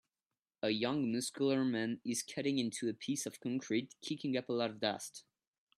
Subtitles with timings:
[0.63, 4.71] A young muscular man is cutting into a piece of concrete kicking up a lot
[4.71, 5.25] of dust